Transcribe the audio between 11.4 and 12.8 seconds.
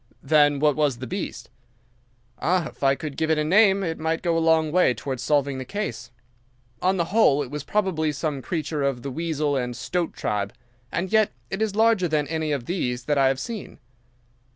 it is larger than any of